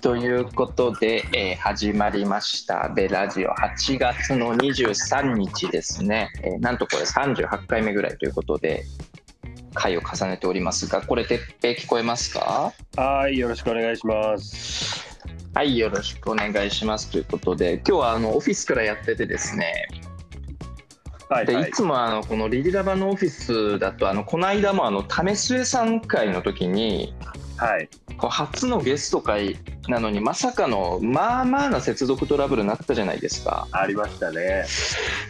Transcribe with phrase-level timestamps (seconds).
[0.00, 8.84] ということで、えー始まりました「ベラジオ」8月の23日ですね、えーなんとこれ38回目ぐらいということで
[9.74, 12.72] 回を重ねておりますがこれ鉄平聞こえますか？
[12.96, 15.18] はい、よろしくお願いします。
[15.54, 17.10] はいよろしくお願いします。
[17.10, 19.86] ということで今日はあのオフィスからやっててですね。
[21.28, 21.62] はい、はい。
[21.62, 21.64] い。
[21.66, 27.14] でつもあのこのリリラバのオフィスだとあのこの間もあの為末さん会の時に
[27.60, 27.90] はい。
[28.16, 34.64] こう初のゲスト会なのにまさかのまあまあな接続トラブルになったじゃないですかありましたね。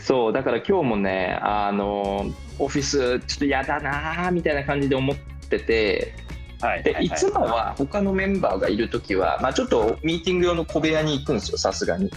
[0.01, 2.27] そうだから今日もねあの
[2.61, 5.17] オフィスちょっと嫌だなーみたいな感じで思っ
[5.49, 6.15] てて
[6.61, 6.85] はい。
[6.85, 12.13] でいつもは他のメンバーがいる時は、まあ、ちょっとミーティング用の小部屋に行くんですよさすがに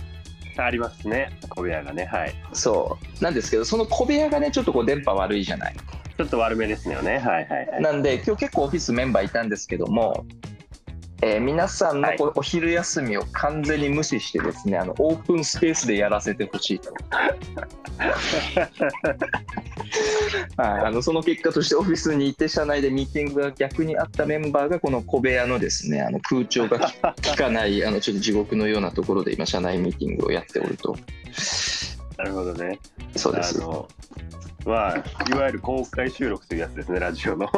[0.57, 1.37] ありますね。
[1.49, 2.05] 小部屋がね。
[2.05, 2.33] はい。
[2.53, 5.75] そうなんですけどその小部屋がねちょっとこう電波悪いじゃない
[6.17, 7.17] ちょっと悪めですよね。
[7.17, 7.81] はい、はい、はい。
[7.81, 10.25] なんで今日結構オフィスメンバーいたんですけども、
[11.25, 16.93] えー皆さんのこうお昼休みを完全に無視してですねあのオープンスペースでやらせてほしいと、
[20.57, 30.97] はい、あのその結果としてオフィスにいて社内でミーティングが逆にあったメンバーがこの小部屋のですねあの空調がき 効かないあのちょっと地獄のようなところで今社内ミーティングをやっておると
[32.17, 32.79] なるほどね。
[33.15, 33.87] そうですあの。
[34.65, 34.97] まあ、
[35.29, 37.49] いわゆる公開収録するやつですね、ラジオの。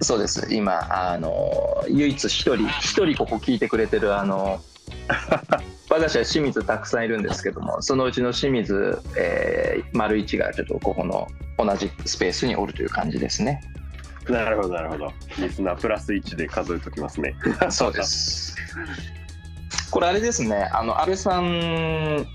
[0.00, 4.60] そうです今あの唯一一人一人ここ聞いてくれてるあの
[5.90, 11.26] 我が社清水たくさんいるんですけどもそのうちの清水、えー、丸一がちょっとここの
[11.58, 13.60] 同じスペースにおるという感じですね
[14.28, 15.10] なるほど、なるほど。
[15.38, 17.34] リスナープラス1で数えときますね。
[17.70, 18.54] そうです
[19.90, 22.26] これあれですねあの安倍さん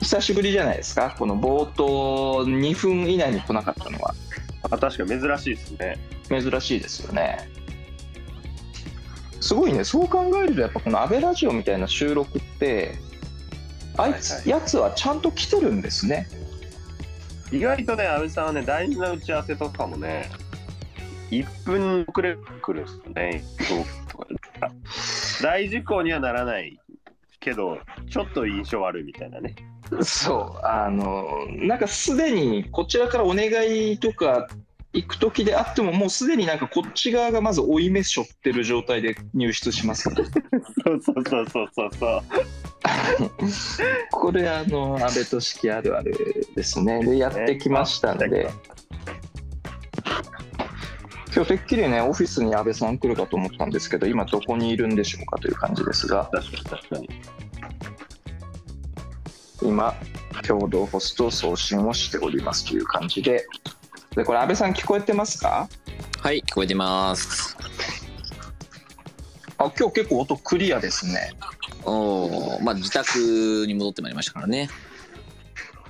[0.00, 1.14] 久しぶりじゃないですか？
[1.18, 4.14] この冒頭2分以内に来なかったのは
[4.62, 5.98] あ確かに珍しいですね。
[6.28, 7.48] 珍しいですよね
[9.40, 12.94] すごいねそう考えるとやっぱこの「安倍ラジオ」みたいな収録って
[13.96, 16.26] あいつ、はいはいやつはちゃんと来てるんですね
[17.52, 20.28] 意外とね、安倍さんはね、大事な打ち合わせとかもね、
[21.30, 23.44] 1分遅れてくるんですよね。
[25.40, 26.80] 大事項にはならない
[27.38, 27.78] けど、
[28.10, 29.54] ちょっと印象悪いみたいなね。
[30.02, 34.48] そうあのなんかすでにこちらからお願いとか
[34.92, 42.22] 行く時であってももうすでになんかこっち側がまず負い目しょってる状態で入室しますねそうそうそうそうそうそう。
[44.10, 48.50] これあの安倍俊樹あるあるですねでやってきましたんで、
[51.34, 57.08] 今日てっきりねオフィスに安倍さん来るかと思ったんですけど今どこにいるんでしょうかという感じですが確かに確かに。
[59.66, 59.94] 今
[60.46, 63.46] 共同ホスト送信をしておりますという感じで
[64.14, 65.68] でこれ安倍さん聞こえてますか？
[66.20, 67.56] はい、聞こえてます。
[69.58, 71.32] あ今日結構音クリアですね
[71.84, 74.68] おお、まあ自宅に戻ってまいりましたからね。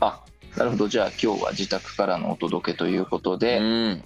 [0.01, 0.23] あ
[0.57, 4.03] なるほどじゃあ今日は自宅からのお届けということうで、ん。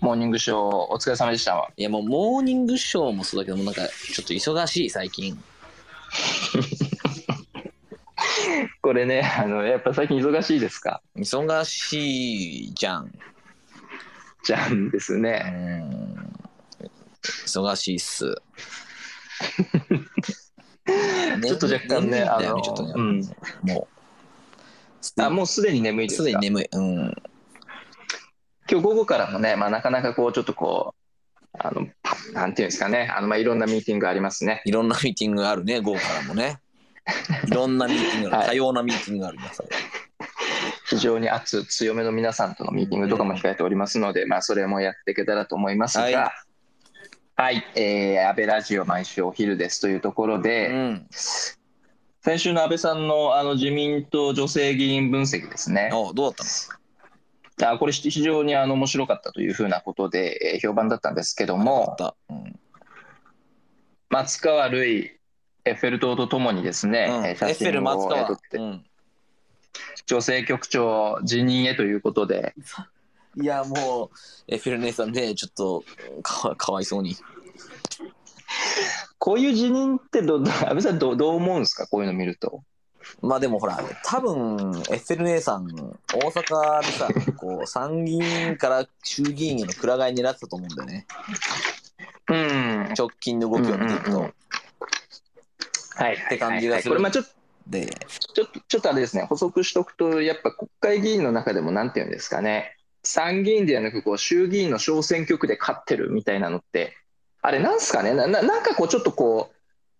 [0.00, 3.82] モーニングショーお疲れ様でしたいやもうモーニングショーもそうだけどもうなんか
[4.12, 5.42] ちょっと忙しい最近。
[8.82, 11.02] これねあのやっぱ最近忙しいですか？
[11.16, 13.12] 忙しいじゃん。
[14.44, 16.14] じゃんですうねん。
[17.46, 18.34] 忙しいっす。
[21.42, 23.20] ちょっと若干ねあのちょっとね、うん
[23.62, 23.88] も
[25.18, 26.24] あもうすでに眠いうですか？
[26.24, 26.68] すでに眠い。
[26.72, 27.14] うん。
[28.70, 30.94] 今日午後からもね、まあ、なかなかこうちょっとこ
[31.54, 36.60] うあのパなんていうんですかねあの、まあ、いろんなミーティングがありますねいろんなミーティングがあるね、午後からもね。
[37.46, 38.48] いろんなミーティングがある、はい。
[38.50, 39.62] 多様なミーティングがあります。
[40.86, 46.32] 非常に熱強めの皆さんとのミーティングとかも控えておりますので、まあ、それもやっていけたらと思いますが、は
[47.36, 47.56] はい。
[47.56, 51.08] い、えー安倍ラジオ毎週お昼ですというところで、うん。
[52.22, 56.46] 先週の安倍さんのあの自民党女性議員分析ですね、おどうだっ
[57.58, 57.72] たの？
[57.74, 61.96] あこれ非常にあの面白かったというふうなことで、えー評判だったんですけども。
[62.28, 62.58] うん。
[64.10, 65.10] 松川るい、
[65.64, 68.38] エッフェル塔とともにですね、うん、エッフェル真松川を撮っ。
[68.50, 68.84] てうん
[70.06, 72.54] 女性局長辞任へということで、
[73.40, 74.16] いや、もう、
[74.48, 75.84] エッフェル姉さんね、ちょっと
[76.22, 77.16] かわかわいそうに。
[79.18, 82.62] こういう辞任ってど、ど安倍さんどう、どう思うんですか、こういうの見ると。
[83.20, 84.34] まあでもほら、多分、
[84.90, 91.06] エッフェル姉さん、大阪でさ、 こう、参議院から衆議院へのくら替え狙ってたと思うんだよね。
[92.28, 94.10] うん直近の動きを見ていくと。
[94.10, 94.34] うんうんうん
[95.94, 96.14] はい。
[96.14, 96.90] って感じがする。
[96.90, 97.30] これ、まあちょっと、
[97.66, 106.96] で、ちょっと、ちょっとあれですね、補足しとくと、やっぱ国会議員の中でも、なんていうんですかね、参議院ではなく、こう、衆議院の小選挙区で勝ってるみたいなのって、
[107.42, 108.14] あれなんすかね？
[108.14, 109.54] なななんかこうちょっとこう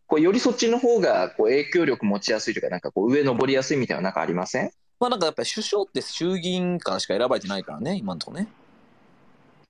[0.06, 4.70] ここうよりそっちの方がこう影響力持ちやすいというか、なんかこう上登りやすいみたいな、なんかありません？
[5.00, 8.48] まあなんかやっぱり首相って衆議院からしか選ばれてないからね、今のところね。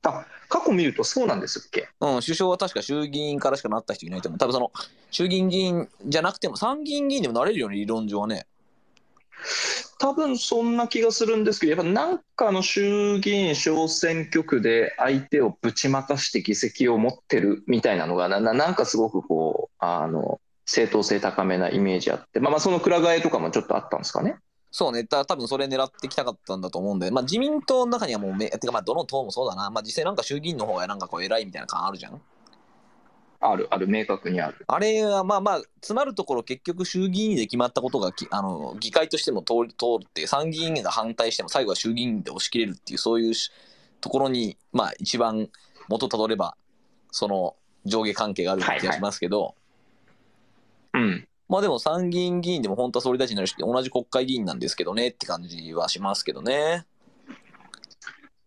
[0.03, 1.89] あ過去見るとそうなんですっけ？
[2.01, 4.39] うん、首相は確か衆議院からしかなった人いないと思う。
[4.39, 4.71] 多分その、
[5.11, 8.47] 衆議院議員じゃなくても、参議院議員でもなれるよね、理論上はね。
[9.99, 24.37] 多分そんな気がするんですけど、やっぱなんかの衆議院小選挙区で相手をぶちまかして議席を持ってるみたいなのがな、ななんかすごくこう、あの、正当性高めなイメージあって、まあまあそのくら替えとかもちょっとあったんですかね？
[24.77, 32.21] そうね、た多分それ狙ってきたかったんだと思うんで、まあ自民党の中にはもうめ、てかまあどの党もそうだな、まあ実際なんか衆議院の方がなんかこう偉いみたいな感あるじゃん。
[33.39, 34.65] ある、ある、明確にある。
[34.67, 43.53] あれはまあまあ、詰まるところ結局衆議院で決まったことがきあの議会としても通り通って、参議院が反対しても最後は衆議院で押し切れるっていう、そういうし
[44.01, 45.51] ところに、まあ一番
[45.89, 46.57] 元たどれば、
[47.13, 47.55] その
[47.85, 49.55] 上下関係がある気がしますけど、
[50.95, 51.29] うん。
[51.49, 56.87] まあでも参議院議員でも本当は総理大臣になるし、同じ国会議員なんですけどねって感じはしますけどね。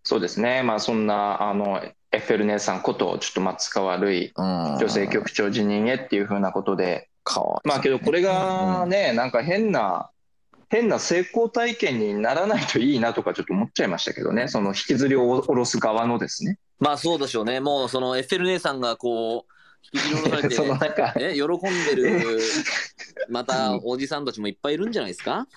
[0.03, 0.63] そうですね。
[0.63, 4.77] まあそんな、あの、エッフェル姉さんこと、ちょっと松川るい、うん。
[4.79, 7.09] 女性局長辞任へっていうふうなことで、
[7.65, 10.11] まあけどこれがね、なんか変な、
[10.69, 16.57] 変な成功体験にならないといいなとかちょっと思っちゃいましたけどね、その引きずりを下ろす側のですね。
[16.79, 17.59] まあそうでしょうね。
[17.59, 19.53] もうそのエッフェル姉さんがこう、
[19.93, 20.01] 引
[20.49, 22.39] き のなんか、え、喜んでる、
[23.29, 25.47] またおじさんたちもいっぱいいるんじゃないですか？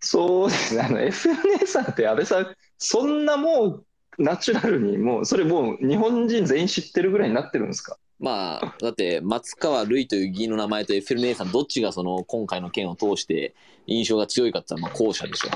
[0.00, 3.84] そうですね、あの FNA さんって安倍さん、そんなもう
[4.18, 7.98] ナチュラルに、もうそれもう日本人全員知ってるぐらいになってるんですか？
[8.18, 13.54] まあ、だって松川るいという議員の名前とエッフェル姉さん、どっちがその今回の件を通して
[13.86, 15.48] 印象が強いかって言ったら、まあ後者でしょ。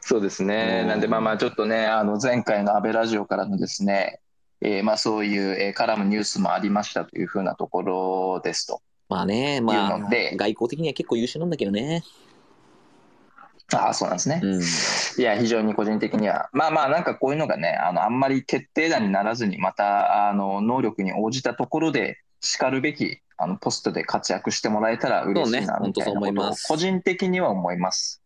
[0.00, 4.20] そうですね、うんなんでまあまあちょっとね、あの前回の安倍ラジオからのですね、
[4.64, 8.80] えーまあそういう、えー絡むニュースもありましたというふうなところですと。
[9.08, 12.02] まあね、まあ外交的には結構優秀なんだけどね。
[13.74, 14.40] ああ、そうなんですね。
[14.42, 14.62] うん。
[14.62, 28.23] いや、非常に個人的には、まあまあ、なんかこういうのがね、あのあんまり決定打にならずに、またあの能力に応じたところで、しかるべきあのポストで活躍してもらえたら嬉しいなみたいとをます個人的には思います。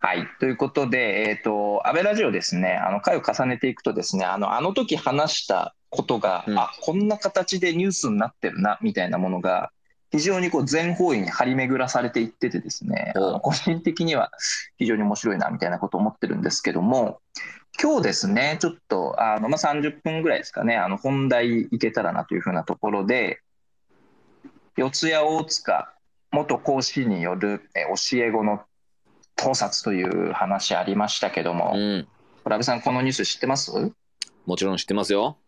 [0.00, 0.28] はい。
[0.38, 9.72] ということで、えっ、と、安倍ラジオですね、あの回を重ねていくとですね、あの、あの時話したことが、うんあ、こんな形でニュースになってるな、みたいなものが、
[10.10, 14.30] 非常にこう全方位に張り巡らされていっててですね、あおの個人的には
[14.78, 17.20] 非常に面白いなみたいなことを思ってるんですけども、
[17.82, 23.40] 今日ですね、ちょっとあの、まあ、30分ぐらいですかね、あの本題いけたらなというふうなところで、
[24.76, 25.92] 四谷大塚
[26.30, 28.62] 元講師によるえ教え子の
[29.38, 32.08] 盗撮という話ありましたけども、うん。
[32.44, 33.72] これ安倍さん、このニュース知ってます？
[34.44, 35.38] もちろん知ってますよ。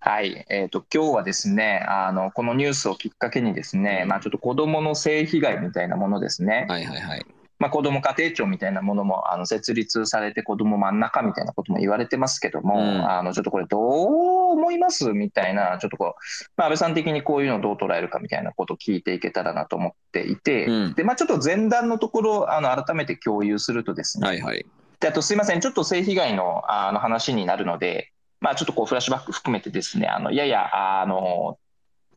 [0.00, 7.26] はい、えー、と今日はですねあの、このニュースをきっかけにですね、まあ、ちょっと子どもの性被害みたいなものですね、はいはいはい。
[7.60, 24.64] まあ、子ども家庭庁みたいなものもあの設立されて、子ども真ん中みたいなことも言われてますけども、うんあのちょっとこれ、どう思いますみたいな、ちょっとこう、まあ、安倍さん的にこういうのをどう捉えるかみたいなことを聞いていけたらなと思っていて、うんでまあ、ちょっと前段のところ、あの改めて共有するとですね、はいはい。
[24.98, 31.58] であとすいません、ちょっと性被害のあの話になるので、まあ、ちょっとこうフラッシュバック含めてですね、あのややあの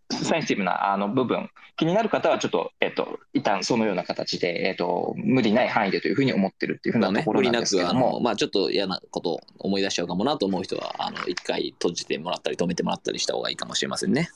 [0.11, 14.29] センシティブなあの部分、気になる方はちょっと、えっと、一旦そのような形で、えっと、無理ない範囲でというふうに思ってるっていうふうなところなんですけども、の、まあちょっと嫌なこと思い出しちゃうかもなと思う人は、あの、一回閉じてもらったり、止めてもらったりした方がいいかもしれませんね。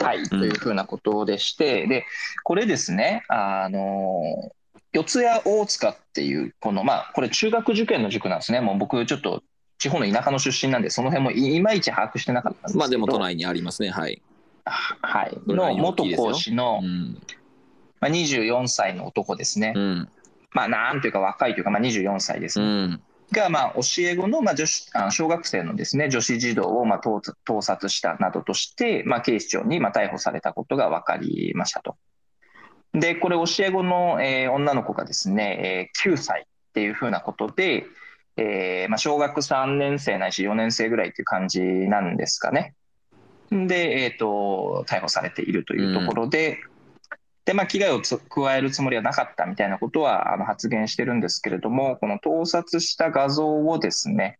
[0.00, 2.04] はい、というふうなことでして、で、
[2.44, 4.52] これですね、あの、
[4.92, 8.60] 四谷大塚っていう、この、まあ、これ中学受験の塾なんですね。
[8.60, 9.42] もう僕、ちょっと
[9.78, 12.78] 地方の田舎の出身なんで、その辺もいいまいち把握してなかったんですけど。
[12.78, 14.22] まあでも都内にありますね、はい。
[14.66, 17.20] はい、の元講師の、うん。
[18.00, 19.72] まあ、24歳の男ですね。
[19.74, 20.08] うん。
[20.52, 22.86] まあ、なんというか若いというか、まあ、24歳ですうね。
[22.94, 23.02] ん。
[23.32, 31.96] が、まあ、教え子の、まあ、女子あ小学生のですね、女子児童を、まあ、盗盗撮したなどとして、まあ、警視庁に、まあ、逮捕されたことが分かりましたと。
[32.92, 37.86] で、これ、教え子の、えー女の子がですね、えー9歳っていうふうなことで、
[38.36, 42.74] えーまあ、小学3年生ないし4年生ぐらいっていう感じなんですかね。
[43.50, 46.58] で、えっ、と、逮捕されているというところで、
[47.44, 54.38] で、まあ、危害を加えるつもりはなかったみたいなことはあの発言してるんですけれども、この盗撮した画像をですね、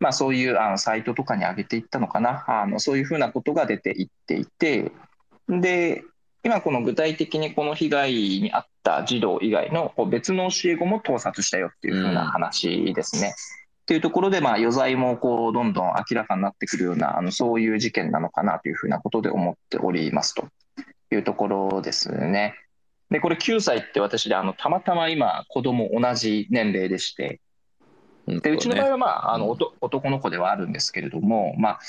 [0.00, 4.92] まあ、そういうあのサイトとかに上げていったのかな、あのそういうふうなことが出ていっていて、
[5.48, 6.02] で、
[6.44, 13.34] 今、この具体的にこの被害に遭った児童以外の別の教え子も盗撮したよっていうふうな話ですね。
[13.86, 20.48] っていうところで、まあ、余罪もこうどんどん明らかになってくるようなあのそういう事件なのかなというふうなことで思っておりますと。
[21.14, 22.54] いうところですね。
[23.10, 27.40] でこれ9歳って私であのたまたま今子供同じ年齢でして。
[28.26, 31.80] でうちの場合は、まあ、あの男の子ではあるんですけれども、まあ、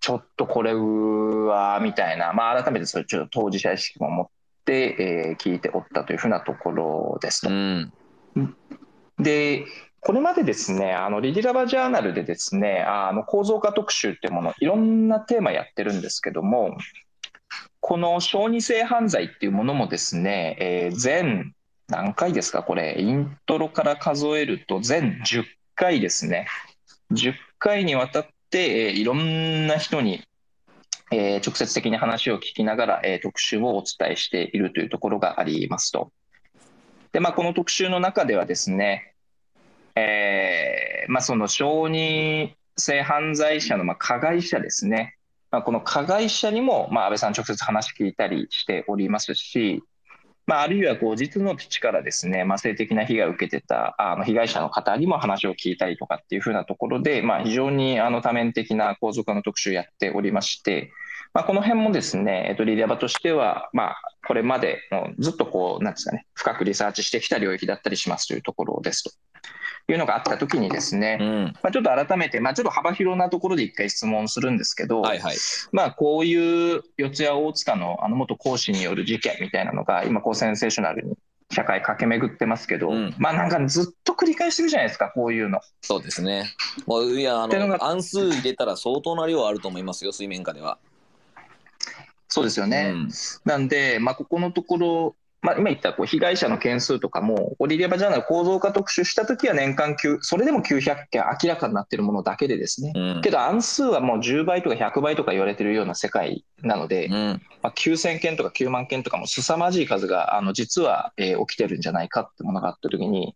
[0.00, 4.26] ちょっとこれはみたいな、まあ、改めてそれちょっと当事者意識も持っ
[4.64, 7.50] て、えー、聞いておったというふうなところですと。
[7.50, 7.92] うん、
[9.18, 9.66] で
[10.00, 16.76] これまでですね、あのリディラバジャーナルでですね、あの構造化特集っていうもの、いろんなテーマやってるんですけども、
[17.80, 21.54] この小児性犯罪っていうものもですね、えー、全
[21.90, 26.46] 何回ですか、これ、イントロから数えると全10回ですね。
[27.10, 30.22] 10回にわたって、えー、いろんな人に、
[31.10, 36.12] えー、直接的に話を聞きながら、えー、特集をお伝えしているというところがありますと。
[37.12, 39.14] で、まあ、この特集の中ではですね、
[39.96, 45.16] えーまあ、その小児性犯罪者のまあ加害者ですね、
[45.50, 49.82] まあ、この加害者にも、まあ、安倍さん直接話聞いたりしておりますし、
[50.46, 60.92] まあ、あるいはこう実の父からですね、まあ、性的な被害を受けてたあの被害者の方にも話を聞いたりとかっていうふうなところで、まあ、非常にあの多面的な構造化の特集をやっておりまして、
[61.32, 64.80] まあ、この辺もですね、えっと、リリアバとしては、まあ、これまで
[65.18, 69.10] ずっとこう、なんですかね、深くリサーチしてきた領域だったりしますというところですと。
[69.92, 75.36] いうのがあったときにですね、うん、まあ、ちょっと改めて、まあ、ちょっと幅広なところで一回質問するんですけど、はいはい、
[75.72, 81.16] まあ、こういう四谷大塚のあの元講師による事件みたいなのが、今、こうセンセーショナルに
[81.52, 85.60] 社会駆け巡ってますけど、うん、まあなんかずっと繰り返してるじゃないですか、こういうの。
[85.82, 86.54] そうですね。
[86.86, 90.78] もういやあの、暗数入れたら相当な量あると思いますよ、水面下では。
[92.28, 92.92] そうですよね。
[92.94, 93.10] うん、
[93.44, 107.14] なんで、まあ、ここのところ、まあ、今言ったこう被害者の件数とかも、オリリアバジャーナル構造化特集したときは年間9、それでも900件明らかになっているものだけでですね、うん、けど案数はもう10倍とか100倍とか言われてるような世界なので、うん、
[107.62, 113.34] まあ、9000件とか9万件とかも凄まじい数があの実は、えー、起きてるんじゃないかってものがあったときに、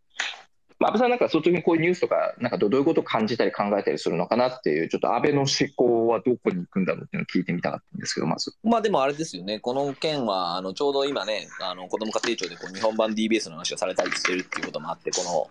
[0.79, 8.53] まあ、安倍さんなんかその時にこういうニュースとか、なんかどういうことを感じたり考えたりするのかなっていう、ちょっと安倍の思考はどこに行くんだろうっていうのを聞いてみたかったんですけど、まず。
[8.65, 15.47] まあでもあれですよね、この件は、あのちょうど今ね、あの子ども家庭庁でこう日本版 DBS の話をされたりしてるっていうこともあって、この、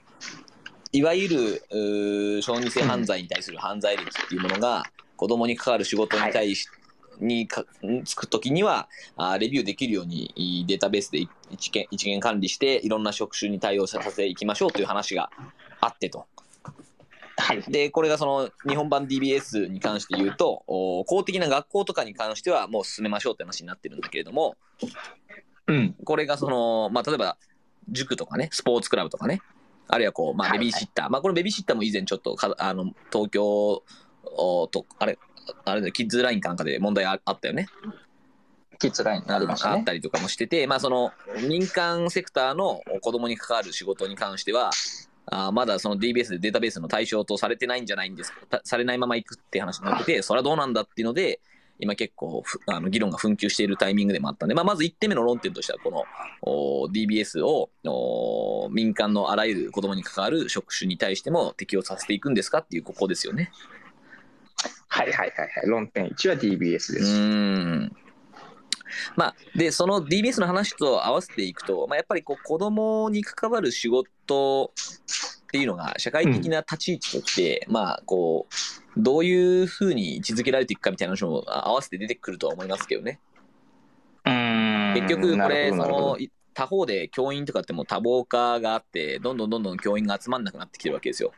[0.92, 4.84] いわゆる小児性犯罪に対する犯罪歴っていうものが、
[5.16, 6.83] 子どもに関わる仕事に対して、
[7.20, 7.66] にか
[8.06, 15.30] つくときにはあ、レビューできるようにデータベースで一元一元管理して、いろんな職種に対応させていきましょうという話が
[15.80, 16.26] あってと。
[17.38, 20.64] はい、でこれがその日本版 DBS に関して言うと
[21.08, 24.56] 公的な学校とかに関してはもう進めましょうって話になってるんだけれども、
[25.68, 27.38] うん、これがその、まあ、例えば
[27.90, 29.42] 塾とかねスポーツクラブとかね
[29.88, 33.84] あるいはこう、まあ、ベビーシッター、はいはい、まあ、これベビーシッターも以前ちょっとかあの東京
[34.72, 35.18] とあれ
[35.66, 37.68] あれだキッズラインかなんかで問題あったよね。
[38.80, 39.78] キッズラインありましたね。
[39.78, 41.12] あったりとかもしてて、まあその
[41.48, 44.72] 民間セクターの子供に関わる仕事に関しては、
[45.28, 51.40] あまだその DBS でデータベースの対象とされてないんじゃないんですか、されないまま行くって話になってて、それはどうなんだっていうので、
[51.80, 56.04] 今結構あの議論が紛糾しているタイミングでもあったんで、まあ、まず1点目の論点としては、この
[56.92, 57.70] DBS を
[58.72, 63.52] 民間のあらゆる子供に関わる職種に対しても適用させていくんですかっていう、ここですよね。
[64.94, 65.68] はいはいはいはい。
[65.68, 66.98] 論点1は DBS です。
[67.00, 67.96] うん
[69.16, 74.72] まあ、で、その DBS の話と合わせていくと、まあ、やっぱりこう子供に関わる仕事
[75.46, 78.46] っていうのが社会的な立ち位置として、うん、まあ、こ
[78.96, 83.20] う、どういうふうに位置づけられていくかみたいな話も合わせて出てくるとは思いますけどね。
[84.26, 86.18] 結局これ、その、
[86.54, 91.32] 他方で教員とかっても多忙化があって、どんどんどんどん教員が集まんなくなってきてるわけですよ。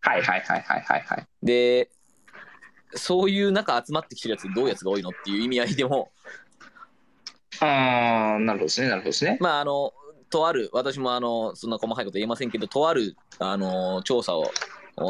[0.00, 1.26] はいはいはいはいはいはい。
[1.42, 1.90] で、
[2.94, 6.10] そういう中集まってきてるやつどういうやつが多いのっていう意味合いでも。
[7.60, 9.38] ああなるほどですねなるほどですね。
[9.40, 9.92] まああの
[10.30, 14.52] とある私もあのそんな細かいこと言えませんけどとあるあの調査を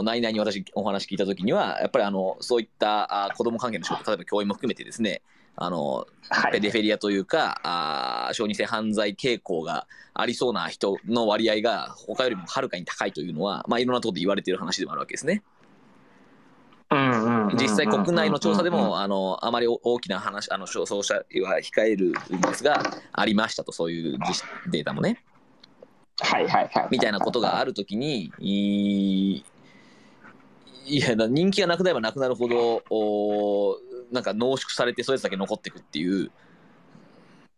[0.03, 5.23] 内々に私お話聞いたときにはやっぱりあのそういったあ子ども関係の仕事例えば教員も含めてですね
[5.63, 6.07] あの、
[6.53, 15.43] ペデフェリアというか、あ小児性犯罪傾向がありそうな人の割合が他よりもはるかに高いというのは、まあ、いろんなところで言われている話でもあるわけですね。
[17.57, 21.25] 実際国内の調査でもあのあまり大きな話あのそう者は
[21.61, 22.83] 控えるんですが
[23.13, 24.19] ありましたとそういう
[24.71, 25.23] データもね。
[26.21, 26.89] はいはいはい。
[26.91, 29.45] みたいなことがあるときにい
[30.99, 33.79] や人気がなくなればなくなるほどお
[34.11, 36.31] なんか濃縮されてそういうやつだけ残っていくっていううん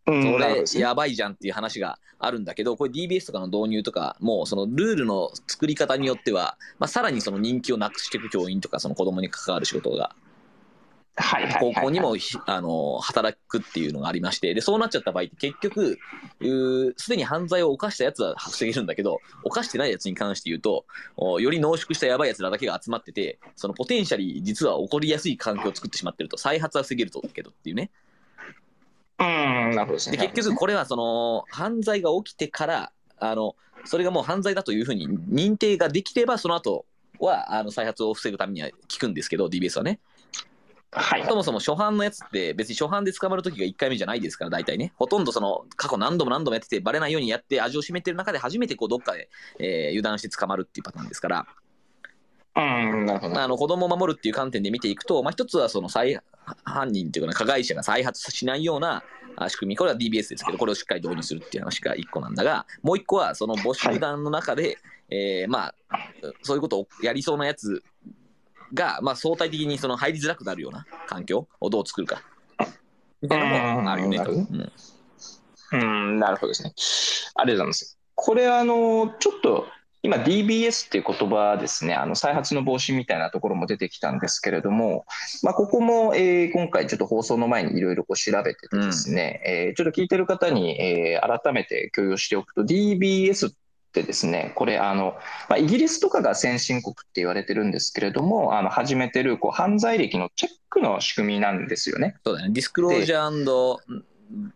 [0.05, 10.15] それやばいじゃんっていう話があるんだけど、これ DBS とかの導入とかも、そのルールの作り方によっては、まあ、さらにその人気をなくしていく教員とか、その子供に関わる仕事が、
[11.59, 15.99] 高校にもひあの働くっていうのがありまして、で、そうなっちゃった場合って結局、
[16.97, 27.91] すでに犯罪を犯したやつは防げるんだけど、犯してないやつに関して言うと、おより濃縮したやばいやつらだけが集まってて、そのポテンシャリー実は起こりやすい環境を作ってしまってると、再発は防げるとけどっていうね。
[29.23, 30.17] うんなるほどですね。
[30.17, 36.85] で結局これはその犯罪が起きてからあのそれがもう犯罪だというふうに認定ができればその後
[37.19, 39.99] はあの再発を防ぐためには効くんですけど DBS はね。
[40.95, 41.25] はい。
[41.25, 44.93] そもそも初犯のやつって別に初犯で捕まる時が1回目じゃないですから大体ね。
[44.95, 51.45] ほとんどその過去何度も何度もやっててバレないようにやって味を占めてる中で初めてこうどっかで、えー油断して捕まるっていうパターンですから。
[52.55, 53.41] うんなるほど。
[53.41, 56.21] あの子供を守るっていう観点で見ていくと、まあ、一つはその再
[56.63, 59.03] 犯人っていうかな加害者が再発しないような
[59.35, 64.77] あ仕組みこれは DBS ですけどこれをしっかり導入するっていう話が一個なんだがもう一個はその母集団の中で、
[65.09, 65.75] えーまあ
[66.41, 67.83] そういうことをやりそうなやつ
[68.73, 72.21] が、まあ、相対的にその入りづらくなるような環境をどう作るか
[73.21, 74.31] みたいなのもあるよねと。
[74.31, 76.73] うん、なるほどですね。
[77.35, 77.97] ありがとうございます。
[78.15, 79.65] これ、あの、ちょっと、
[80.03, 85.05] 今 DBS っていう言葉ですね、あの再発の防止みたいなところも出てきたんですけれども、
[85.41, 93.53] まあ、ここも、えー今回ちょっと放送の前にいろいろ調べててですね、えーちょっと聞いてる方に、えー改めて共有しておくと、DBS っ
[93.93, 95.15] てですね、これあの、
[95.47, 102.17] まあ、イギリスとかが先進国って言われてるんですけれども、あの始めてるこう犯罪歴のチェックの仕組みなんですよね。
[102.25, 102.49] そうだね。
[102.51, 103.29] disclosure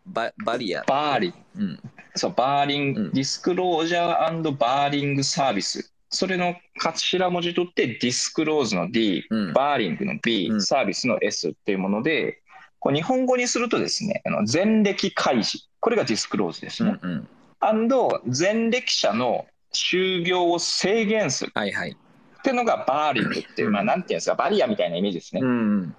[0.05, 1.79] ババリア、バーリうん
[2.15, 5.91] そう、 barring、うん Disclosure Barring Service。
[6.09, 12.41] それの頭文字取って、 disclose の D、うん barring の B、うんサービスの S っていうもので、
[12.79, 15.67] こう日本語にするとですね、あの前歴開示。
[15.79, 16.97] これが disclose ですね。
[17.01, 17.27] うんうん、
[17.59, 21.91] アンド、前歴者の就業を制限するはいはい。
[21.91, 25.41] っていうのがバーリングっていう、うんまあ、なんていうんですか、バリアみたいなイメージですね。
[25.43, 25.95] うん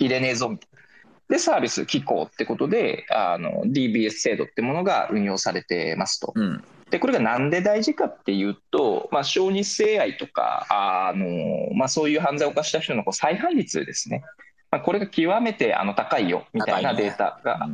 [0.00, 0.80] 入れねえぞみたいな。
[1.28, 6.32] で、サービス機構ってことで、あの DBS 制度ってものが運用されてますと。
[6.34, 11.26] うんで、これがなんで大事かっていうと、まあ、小児性愛とか、あの
[11.74, 14.22] まあ、そういう犯罪を犯した人のこう再犯率ですね。
[14.70, 17.68] まあ、これが極めてあの高いよみたいなデータが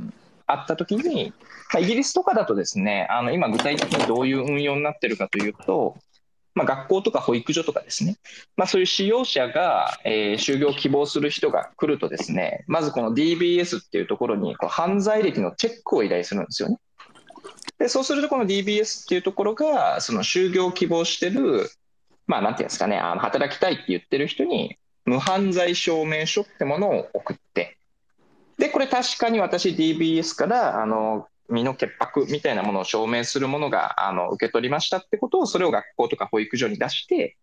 [0.47, 1.35] あったときに、
[1.75, 5.99] まあ、イギリスとかだとですね、あの今具体的にどういう運用になってるかというと、
[6.55, 8.17] まあ、学校とか保育所とかですね、
[8.57, 16.79] まあ、そういう使用者が、えー就業を希望する人が来るとですね、まずこの DBS っていうところにこう犯罪歴のチェックを依頼するんですよね。
[17.79, 21.71] でそうすると、この DBS っていうところが、その就業を希望してる、
[22.27, 27.79] まあ、なんていうんですかね、あの働きたいって言ってる人に、無犯罪証明書ってものを送って、
[28.59, 37.37] で、これ確かに私 DBS から、あの、身の潔白みたいなものを証明するものがあの受け取りましたってことを、それを学校とか保育所に出して、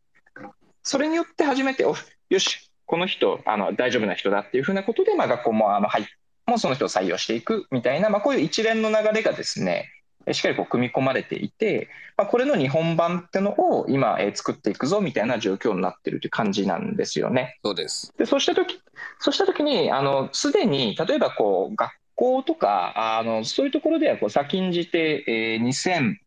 [0.83, 1.95] それによって初めて、お
[2.29, 6.07] よし、この人あの大丈夫な人だっていうふうなことで、まあ、学校もあの、はい、
[6.45, 9.89] もうその人を採用していくみたいな、まあ、こういう一連の流れがですね、
[10.25, 17.59] えしっかりこう組み込まれていて、まあ、これの日本版ってのを今、えー作っていくぞみたいな状況になってるという感じなんですよね。
[17.63, 18.13] そうです。
[18.17, 18.79] でそうしたとき、
[19.19, 26.17] そうしたときに、あのすでに例えばこう学校とかあの、そういうところではこう先んじて、えー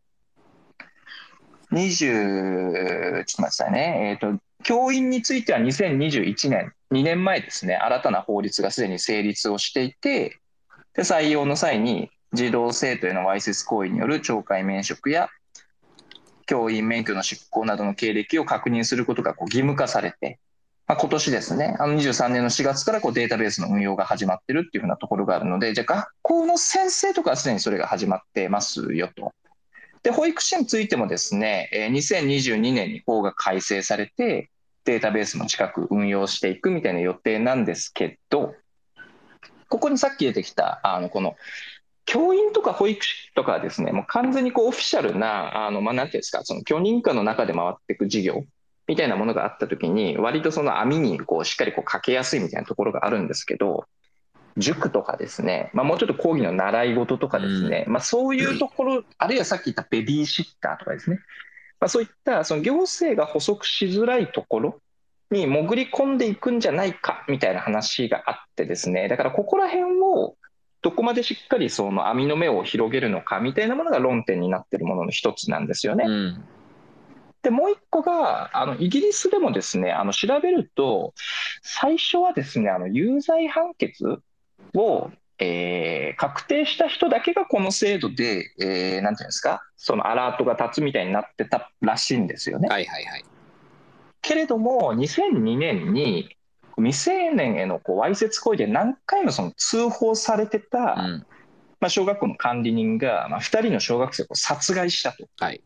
[1.71, 10.39] 2020、ちょっと待ってくださいね、えーと、教員については2021年、2年前ですね、新たな法律がすでに成立をしていて、
[10.93, 15.29] で採用の際に児童生徒へのわいせつ行為による懲戒免職や
[16.45, 20.39] 教員免許の執行などの経歴を確認することがこう義務化されて、
[20.91, 29.31] まあ、今年ですね、あの23年の4月からこうデータベースの運用が始まってるっていうふうなところがあるので、じゃあ学校の先生とかはすでにそれが始まってますよと。
[30.03, 34.49] で、保育士についてもですね、2022年に法が改正されて、
[34.83, 38.53] データベースも近く運用していくみたいな予定なんですけど、
[39.69, 41.37] ここにさっき出てきた、あの、この、
[42.03, 48.43] 教員とか保育士とかはですね、もう完全にこうオフィシャルな、あの、まあ、なんていうんですか、その許認可の中で回っていく事業
[48.91, 53.85] みたいなものがあったときに、割とその網にこうしっかりこうかけやすいみたいなところがあるんですけど、
[54.57, 61.21] 塾とかですね、まあ、もうちょっと講義の習い事とかですね、まあ、そういうところ、あるいはさっき言ったベビーシッターとかですね、
[61.79, 64.79] まあ、そういったその行政が補足しづらいところ
[65.31, 70.35] に潜り込んでいくんじゃないかみたいな話があってですね、だからここら辺を
[70.81, 76.03] どこまでしっかりその網の目を広げるのかみたいなものが論点になっているものの一つなんですよね。
[76.05, 76.43] うん。
[77.43, 81.13] で、もう一個が、あの、イギリスでもですね、あの、調べると、
[81.63, 84.19] 最初はですね、あの、有罪判決
[84.75, 92.67] を、えー確定した人だけがこの制度で、えーなんていうんですか、そのアラートが立つみたいになってたらしいんですよね。
[92.69, 93.23] はいはいはい。
[94.21, 96.35] けれども、2002年に
[96.77, 101.25] 未成年へのこうわいせつ行為で何回もその通報されてた、うん。
[101.79, 105.61] まあ、小学校の管理人が、まあ、2人の小学生を殺害したとはい。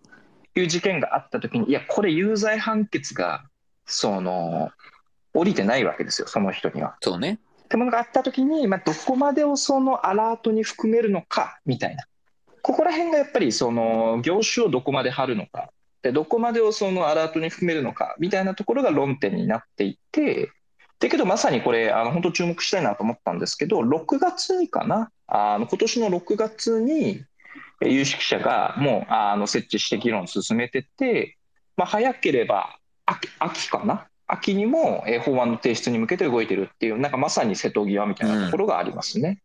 [0.56, 3.44] いう事件があったときに、いや、これ、有罪判決が
[3.86, 4.72] その
[5.34, 6.96] 降りてないわけですよ、その人には。
[7.02, 7.40] そうね。
[7.66, 12.06] ってものがあったときに、まあ、どこまでをそのアラートに含めるのかみたいな、
[12.62, 15.70] ここら辺がやっぱりその業種をどこまで張るのか、
[16.02, 20.52] でどこまでをそのアラートに含めるのかみたいなところが論点になっていて、
[21.00, 27.26] だけどまさにこれ、あの本当注目したいなと思ったんですけど、6月にかな、あの今年の6月にえー
[27.82, 31.38] 有識者がもうあの設置して議論進めてて、
[31.78, 39.42] まあ、早ければ秋秋かな、秋にも法案の提出に向けて動いてるっていう、なんかまさに瀬戸際みたいなところがありますね。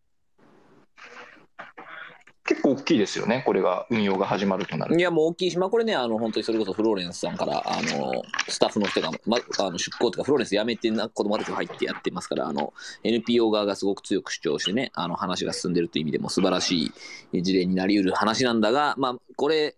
[2.50, 16.92] 結構大きいですよね、これが運用が始まるとなるいや、もう大きいし、まあ、これね、あの、本当にそれこそフローレンスさんから、あの、スタッフの人が、ま、あの出向とか、フローレンス辞めてな、子供たちが入ってやってますから、あの、NPO 側がすごく強く主張してね、あの、話が進んでるという意味でも素晴らし
[17.32, 19.76] い事例になり得る話なんだが、まあ、これ、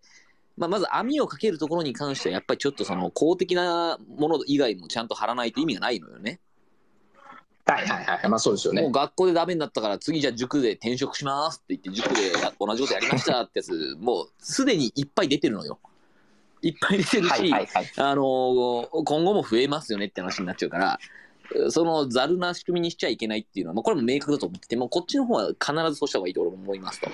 [0.57, 6.41] まあ、まず網をかけるところに関しては、やっぱりちょっとその公的なもの以外もちゃんと張らないと意味がないのよね。
[7.75, 8.93] はいはいはい、まあそうですよねもう。
[8.93, 15.79] 学校でダメになったから次じゃあ塾で転職しますって言って塾でや同じことやりましたってやつ もうすでにいっぱい出てるのよ。
[16.65, 17.93] いっぱい出てるし、はいはいはい。
[17.97, 20.99] あのー今後も増えますよねって話になっちゃうから
[21.71, 27.11] そのざるな仕組みにしちゃいけないっていうのは、まあ、これも明確だと思っててもこっちの方は必ずそうした方がいいと俺も思いますと。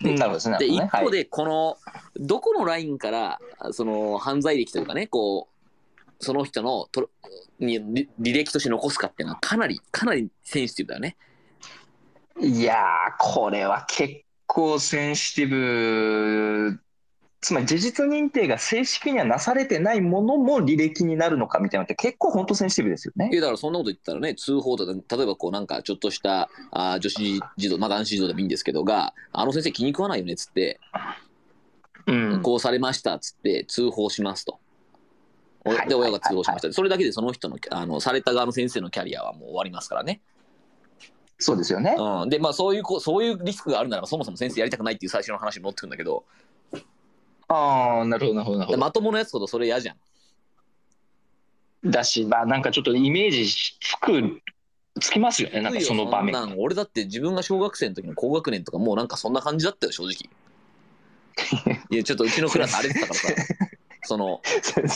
[0.00, 0.58] なるほどですね。
[0.58, 1.76] で一方でこの
[2.16, 3.40] どこのラインから
[3.72, 5.53] その犯罪歴というかねこう
[6.20, 7.10] その人のと
[7.58, 11.16] に履履歴として残すかっていうのはかなりかなりセンシティブだよね。
[12.40, 12.76] いやー、
[13.18, 16.80] これは結構センシティブ、
[17.40, 23.36] つまり事実認定が正式にはなされてないものも履歴になるのかみたいなのって結構本当センシティブですよねい。
[23.36, 30.80] やだからそんなこと言ったらね、通報とか、例えばこうなんかちょっとしたあー女子児童、まあ男子児童でもいいんですけどが、あの先生気に食わないよねっつって、
[32.06, 32.42] うん。
[32.42, 34.58] こうされましたっつって通報しますと。
[35.88, 36.72] で、親が通報しました。
[36.72, 40.20] それだけでその人の、あの、された側の先生のキャリアはもう終わりますからね。
[41.38, 41.96] そうですよね。
[41.98, 42.28] うん。
[42.28, 46.24] で、まあそういうこう、そういうリスクがあるならば、そもそも先生やりたくないっていう最初の話に持ってくるんだけど、
[47.48, 48.78] ああ、なるほど、なるほど、なるほど。
[48.78, 51.90] まともなやつほどそれ嫌じゃん。
[51.90, 54.40] だし、まあなんかちょっとイメージつく、
[55.00, 60.30] つきますよね、なんかその場面俺だって自分が小学生の時の高学年とかもうなんかそんな感じだったよ、正直。
[61.90, 63.28] いや、ちょっとうちのクラス荒れてたからさ、
[64.04, 64.40] その、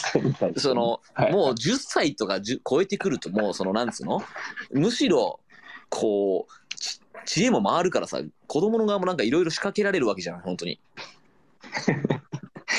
[0.57, 1.33] その、はい。
[1.33, 4.23] もう10歳とか10超えてくるともうそのなんつうの？
[4.71, 5.41] むしろ
[5.89, 10.81] こうち知恵も回るからさ子供の側もなんかいろいろ仕掛けられるわけじゃん本当に。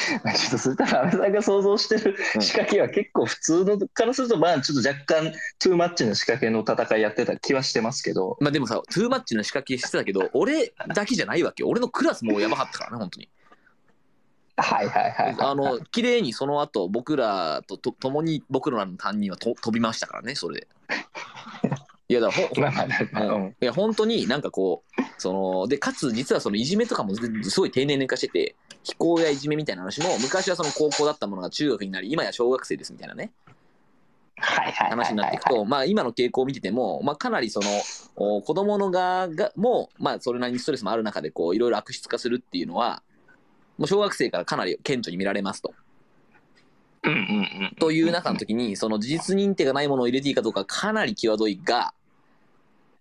[0.10, 2.42] ちょっとそしたら安倍さんが想像してるうん。
[2.42, 8.38] 仕掛けは結構普通のからするとまあちょっと若干トゥーマッチな仕掛けの戦いやってた気はしてますけど。
[8.40, 11.70] まあでもさトゥーマッチの仕掛けしてたけど俺だけじゃないわけよ。
[11.70, 13.30] 俺のクラスもうやばかったからね本当に
[14.62, 20.68] はいはいはいあの綺麗にその後僕らとと共に僕らの担任はと飛びましたからねそれで。
[22.12, 22.86] いやだからほま
[23.62, 33.32] いや本当になんかこうそのでかつ実はそのいじめとかもすごい低年齢化してて非行やいじめみたいな話も昔はその高校だったものが中学になり今や小学生ですみたいなね。
[34.42, 37.68] はいはいはい話になっていくと、まあ、今の傾向を見てても、まあ、かなりその
[38.16, 43.04] お子供の側がも、まあ、それなりにストレスもある中でこういろいろ悪質化するっていうのは
[43.80, 45.74] もう小学生からかなり顕著に見られますと。
[47.04, 47.22] うんうんう
[47.72, 47.76] ん。
[47.80, 51.94] という中の時にその事実認定がないものを入れていいかどうかかなり際どいが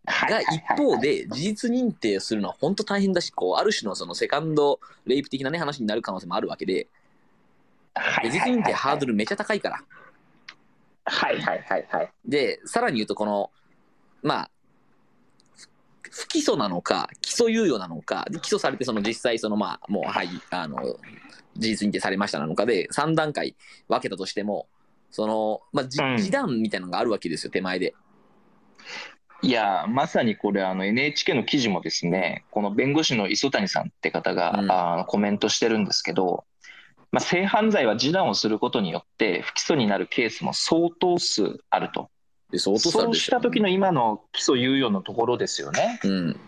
[0.06, 6.86] が一方で事実認定するのは本当大変だしこうある種のそのセカンドレイプ的な、ね、話になる可能性もあるわけで
[8.22, 9.82] で事実認定ハードルめちゃ高いから。
[11.04, 12.12] はいはいはいはい。
[12.24, 13.50] でさらに言うとこの
[14.22, 14.50] まあ
[16.02, 20.98] 不不起訴なのか起訴猶予なのかで起訴されてその実際そのまあもうはいあの
[21.56, 23.56] 事実認定されましたなのかで3段階
[23.88, 24.68] 分けたとしても
[25.10, 27.94] その、まあ、示談みたいなのがあるわけですよ手前で。
[29.40, 34.70] いやまさにこれあの NHK の記事もですねこの弁護士の磯谷さんって方が、うん。
[34.70, 36.44] あのコメントしてるんですけど、
[37.12, 42.10] まあ、性犯罪は示談をすることによって不起訴になるケースも相当数あると
[42.50, 46.00] で相当さそうした時の今の起訴猶予のところですよね。
[46.02, 46.40] うん。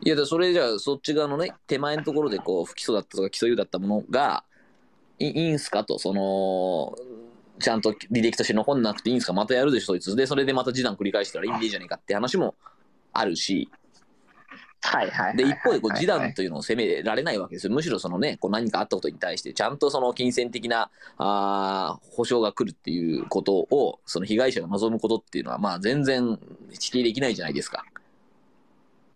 [0.00, 4.44] いや、だそれじゃあ、そっち側のね、手前のところで、こう、不起訴だったとか、起訴猶予だったものが、
[5.18, 6.94] いいいんすかと、その、
[7.58, 10.14] ちゃんと履歴として残んなくていいんすかまたやるでしょ、そいつ。
[10.14, 12.54] で、それでまた示談繰り返したらいいんでいいじゃねえかって話も
[13.12, 13.68] あるし、
[14.80, 15.36] はいはい。
[15.36, 17.72] で、一方でこう示はい談というのを責められないわけですよ。
[17.72, 26.38] むしろそのね、こう何かあったことに対して、ちゃんとその金銭的な、あー保証が来るっていうことを、その被害者が望むことっていうのは、まあ全然
[26.78, 27.84] 否定できないじゃないですか。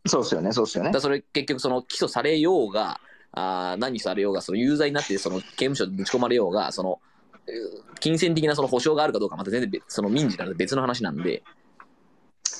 [0.07, 1.01] そうですよね、そうですよねだ。
[1.01, 7.01] それ結局その起訴されようが、あー何されようが、その有罪になってその刑務所にぶち込まれようが、その、
[7.46, 11.44] えー金銭的なその保証があるかどうかまた全然別その民事なので別の話なんで、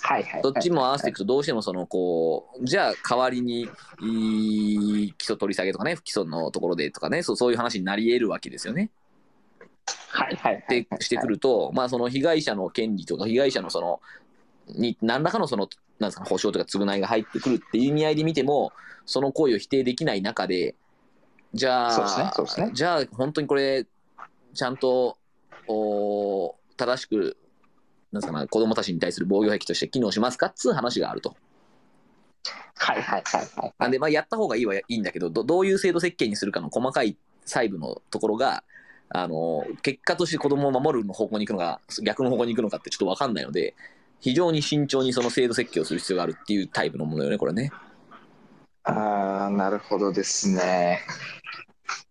[0.03, 0.43] はいはいはい。
[0.43, 3.69] どっちも合わせていくとどうしてもそのこう、じゃあ代わりに
[4.01, 8.91] いい起訴取り下げとかね、不起訴のところでとかね、そうそういう話になり得るわけですよね。
[10.09, 14.01] はいはいはいでしてくると、まあその被害者の権利とか被害者のその、
[14.69, 18.73] に何らかのその、なんですか、保証とか償いが入ってくるっていう意味合いで見ても、
[19.07, 20.75] その行為を否定できない中で、
[21.55, 23.87] じゃあ、そうですねじゃあ本当にこれ、
[24.55, 25.17] ちゃんと、
[25.69, 27.37] お正しく、
[28.13, 31.35] なんですかな、子供たちに対する防御壁として機能しますかっつう話があると。
[32.75, 33.75] はいはいはいはい。
[33.79, 38.65] なんで、まあ、やった方がいいはいいんだけどど、どういう制度設計にするかの細かい細部のところが、
[39.15, 43.75] あの結果として子供を守るの方向に行くのか、逆の方向に行くのかってちょっと分かんないので、
[44.21, 47.71] 非常に慎重にその制度設計をする必要があるっていうタイプのものよね、これね。
[48.85, 51.01] ああ、なるほどですね。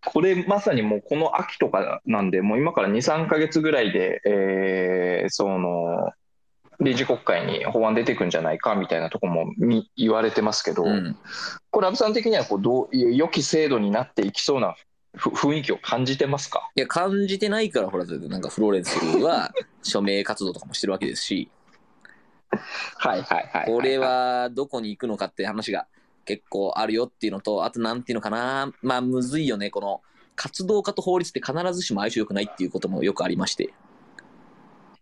[0.06, 6.12] これまさにもうこの秋とかなんで、もう今から2、3ヶ月ぐらいで、えーその、
[6.80, 11.16] 理事国会に法案出てくんじゃないかみたいなところもみ言われてますけど、うん、
[11.70, 14.76] これ、安倍さん的にはこうどう良き制度になっていきそうな
[15.16, 16.70] ふ雰囲気を感じてますか？
[16.76, 19.52] いや、感じてないから、ほら、なんかフローレンスは
[19.84, 21.52] 署名活動とかもしてるわけですし、
[22.98, 23.66] はいはいはい。
[23.68, 25.86] これ、はどこに行くのかって話が
[26.26, 30.02] 結構あるよっていうのと、あとなんていうのかな、まあ、むずいよね、この
[30.36, 33.74] 活動家と法律って必ずしも相性良くないっていうこともよくありまして。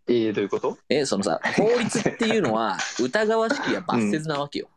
[0.08, 0.78] えー、どういうこと？
[0.90, 4.68] え、そのさ、法律っていうのは 疑わしきや罰せずなわけよ。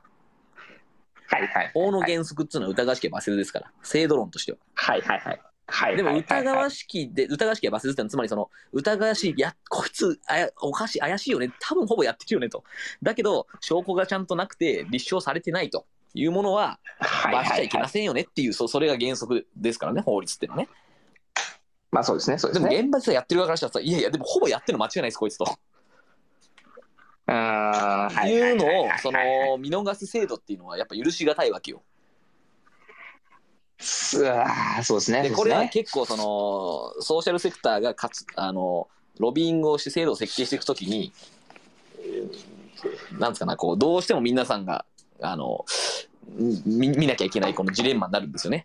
[1.26, 1.70] はいはい。
[1.72, 4.59] 法の原則っていうのは疑わしきや罰せずですから、制度論としては。
[4.74, 5.40] はいはいはい。
[5.68, 12.62] はいでも疑わししきで、疑わしきや罰せずってのは、つまりその、疑わしい、いや、こいつあや、おかしい、怪しいよね、多分ほぼやってるよねと。
[13.02, 16.79] だけど、証拠がちゃんとなくて、立証されてないというものは、
[17.33, 20.68] 罰しちゃいけませんよねっていう、そそれが原則ですからね、法律っていうのはね。
[21.90, 22.81] まあそうですね、そうでですもね。
[22.81, 25.46] 現場でさやってる側からしたらさ、いやいや、でもほぼやってるの間違いないです、こいつと。
[27.27, 31.83] あいいうのをその、見逃す制度っていうのは、やっぱ許しがたいわけよ。
[33.79, 35.22] すあーそうですね。
[35.22, 41.12] で、これは結構その、ソーシャルセクターがかつ、あの、ロビーイングをして制度を設計していくときに、
[41.98, 42.53] えー
[43.18, 44.85] なんですかな、こう、どうしても皆さんが、
[45.22, 45.64] あの、
[46.37, 48.62] 見見なきゃいけないこのジレンマになるんですよね。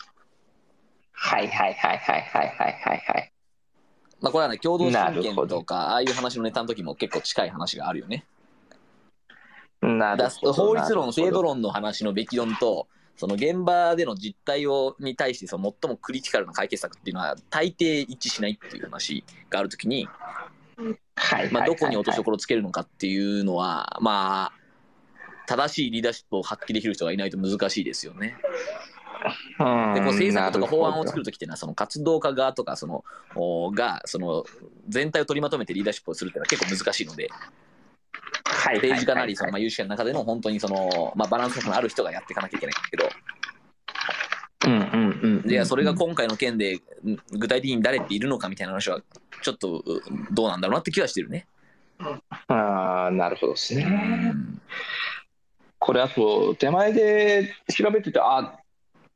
[1.11, 3.31] はいはいはいはいはいはいはいはい。
[4.21, 8.25] まあ、これはね、共同親権とか、ああいう話のネタの時も結構近い話があるよね。
[9.81, 10.53] なるだほど。
[10.53, 11.43] 法律論、制度論。
[11.43, 20.07] 論の話のべき論と、その現場での実態をに対してその最もクリティカルな解決策っていうのは大抵一致しないっていう話があるときに、
[21.15, 24.59] はいまあ、どこに落としどこころをつけるのかっていうのは、まあ、
[25.47, 28.35] 正しいリーダーシップを発揮できる人がいないと難しいですよね。
[29.59, 33.03] ろでこう政策とか法案を作るるときっていうのは、その活動家側とかその
[33.35, 34.45] おがその
[34.87, 37.29] 全体を取りまとめてリーダーシップをするっていうのは結構難しいので、
[38.73, 43.09] 政治家なりそのまあ有識者の中での本当にその、まあ、バランスのある人がやっていかなきゃいけないんだけど、
[44.67, 45.47] うんうんうんうん。
[45.47, 46.79] でそれが今回の件でん
[47.31, 49.01] 具体的に誰っているのかみたいな話は、
[49.41, 51.47] ちょっとうどうなんだろうなって気はしてるね。
[52.47, 53.85] ああ、なるほどですうね。
[53.85, 54.61] ん
[55.79, 58.57] これあと、手前で調べてて、あ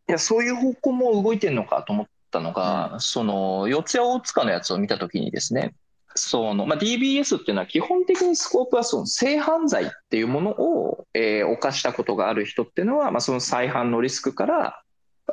[0.08, 5.74] いや、そういう方向も動いてるのかと思ったのが、その、四谷大塚のやつを見たときにですね、
[6.16, 14.82] その、まあ、DBS っていうのは基本的にスコープはその性犯罪っていうものを、えー犯したことがある人っていうのは、まあ、その再犯のリスクから、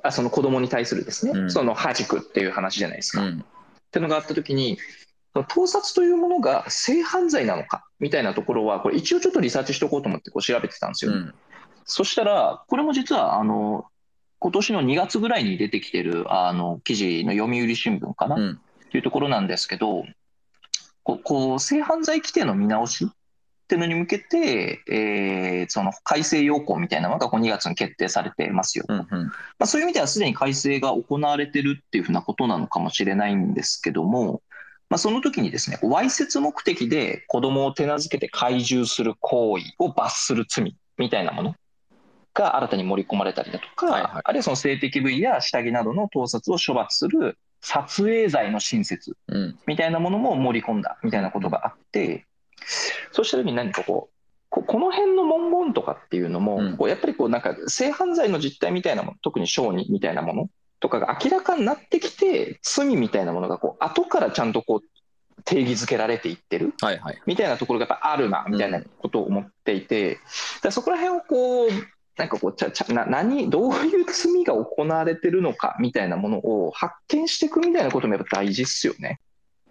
[0.03, 3.23] あその子供に対するですね、うんその弾くっていう話じゃないですか。
[3.23, 3.45] うん
[3.89, 4.77] っていうのがあったときに、
[5.49, 11.13] 盗撮というものが性犯罪なのかみたいなところは、これ一応ちょっとリサーチしておこうと思ってこう調べてたんですよ。
[11.13, 11.35] うん。
[11.85, 13.87] そしたら、これも実は、あの、
[14.39, 18.51] 今年の2月ぐらいに出てきてる、あの、記事の読売新聞かな、うん。
[18.53, 20.05] っていうところなんですけど、
[21.03, 23.07] こうこう性犯罪規定の見直し？
[23.07, 23.09] っ
[23.69, 28.87] ていうのに向けて、えーその改正要項みたいなのがこう2月に決定されてますよ。
[28.89, 29.07] うんうん。
[29.27, 34.41] まあ、そういう意味ではすでに改正が行われてるっていうふうなことなのかもしれないんですけども、
[34.91, 41.55] まあ、その時にですね、わいせつ目的で子供を手なずけて懐柔する行為を罰する罪みたいなもの
[42.35, 44.13] が新たに盛り込まれたりだとか、はいはい。
[44.25, 49.59] あるいはその性的部位や下着などの盗撮を処罰する撮影罪の新設うん。
[49.67, 52.27] みたいなものも盛り込んだみたいなことがあって、
[53.13, 54.09] そうした時に何かこ
[54.51, 56.77] ここの辺の文言とかっていうのも、うん。
[56.79, 67.23] こうやっぱりこうなんか性犯罪の実態みたいなもの特に小児みたいなものとかが明らかになってきて罪みたいなものがこう後からちゃんとこう定義づけられていってるはいはい。
[67.27, 70.25] みたいなところがやっぱあるなみたいなことを思っていて、だか
[70.65, 71.69] らそこら辺をこう
[72.17, 79.21] なんかこうちゃちゃな何どういう罪が行われてるのかみたいなものを発見していくみたいなこともやっぱ大事っすよね。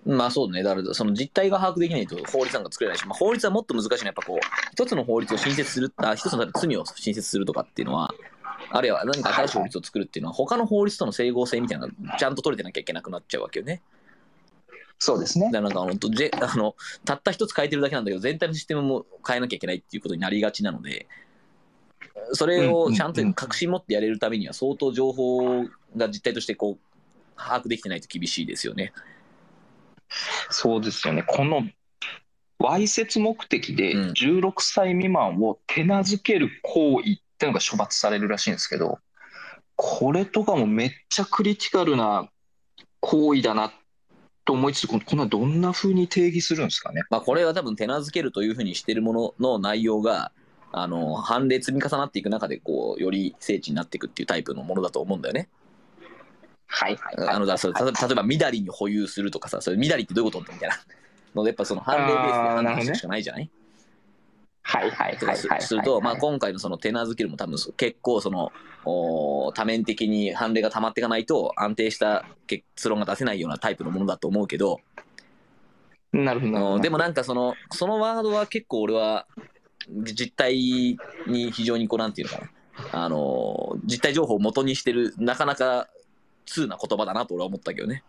[0.08, 0.64] まあそうね。
[0.64, 4.40] だからその実態が把握できないと法律なんか作れないし、まあ、法律はもっと難しいのはやっぱこう、
[4.72, 8.14] 一つの法律を新設する、あ一つの罪を新設するとかっていうのは、
[8.72, 13.82] あるいは何か新しい法律を作るっていうのは、他の法律との整合性みたいなのがちゃんと取れてなきゃいけなくなっちゃうわけよね。
[15.00, 15.52] そうですねだ。
[15.52, 21.08] からなんか あのとぜあのたった一つ変えてるだけなんだけど全体のシステムも変えなきゃいけないっていうことになりがちなので
[22.34, 25.66] それをちゃんと確信持ってやれるためには相当情報
[25.96, 28.92] が実態としてこう把握できてないと厳しいですよね。
[30.50, 31.24] そうですよね。
[31.24, 31.64] この
[32.60, 39.00] わいせつ目的でうん16歳未満を手なずける行為っていうのが処罰されるらしいんですけど、
[39.76, 42.30] これとかもめっちゃクリティカルな
[43.00, 43.72] 行為だな
[44.44, 47.04] と思いつつ、ここんなどんな風に定義するんですかね？
[47.12, 50.32] まあ、これは多分手なずけるというふうにしてるものの内容が
[50.72, 55.48] あの判例積み重なっていく中でこうより精緻になっていくっていうタイプのものだと思うんだよね。
[56.68, 60.76] はいはいあのだそれ例えばみだりに保有するとかさそれみだりってどういうことみたいな。
[61.36, 63.50] のでやっぱその判例ベースで判断するしかないじゃない？
[64.64, 65.62] はいはいすはいはい。
[65.62, 65.84] する。
[65.84, 68.52] と、まあ、今回のその手なずけるも多分結構その
[68.86, 74.80] お多面的に判例が溜まっていかないと安定した結論が出せないようなタイプのものだと思うけど、
[76.12, 76.80] なるほどなるほど。
[76.80, 79.28] でもなんかそのそのワードは結構俺は
[80.04, 80.56] 実態
[81.28, 82.50] に非常にこうなんていうのかな。
[82.94, 85.88] あの実態情報を元にしてるなかなか
[86.48, 88.04] 通な言葉だなと俺は思ったけどね。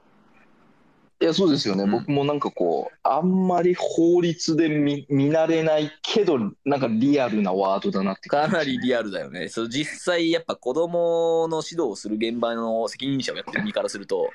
[1.20, 9.48] いや、そうですよね、うん僕もなんかこう、あんまり法律で見見慣れないけど、なんかリアルなワードだなってかなりアリアルだよね。
[9.48, 14.31] そう実際やっぱ子供の指導をする現場の責任者をやってる身からすると、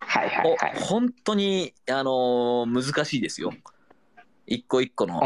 [0.00, 0.74] はいはいはい。
[0.76, 3.54] お本当に、あのー難しいですよ。
[4.46, 5.20] 一個一個の、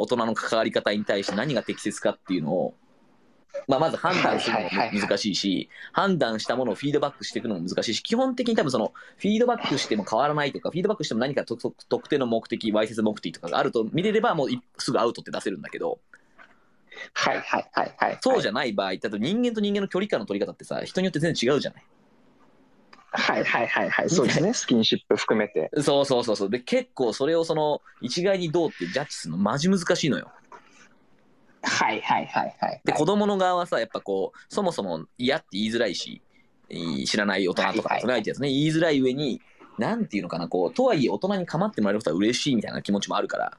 [0.00, 2.74] 大人の関わり方に対して何が適切かっていうのを、
[3.66, 15.98] まあ、まず判断するのも難しいし、判断したものをフィードバックしていくのも難しいし、基本的に多分そのフィードバックしても変わらないとか、フィードバックしても何か特定の目的、わいせつ目的とかがあると見れれば、もういすぐアウトって出せるんだけど、
[17.12, 18.18] はいはいはいはい。
[18.20, 21.84] そうじゃない場合、例えば人間と人間の距離感の取り方ってさ、人によって全然違うじゃない。
[23.16, 24.10] はいはいはいはい。
[24.10, 24.52] そうですね。
[24.52, 25.70] スキンシップ含めて。
[25.80, 26.50] そうそうそうそう。
[26.50, 30.32] で、結構それをその一概にどうってジャッジするのマジ難しいのよ。
[31.64, 32.80] はいはいはいはい。
[32.84, 36.22] で、子供の側はさ、やっぱこう、そもそも嫌って言いづらいし、
[37.06, 39.40] 知らない大人とか、その相手やつね、言いづらい上に、
[39.78, 43.58] なんていうのかな、こう、とはいえ大人に構ってもらえることは嬉しいみたいな気持ちもあるから、